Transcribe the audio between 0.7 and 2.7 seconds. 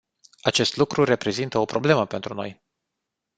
lucru reprezintă o problemă pentru noi.